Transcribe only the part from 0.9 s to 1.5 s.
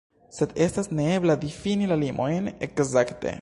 neebla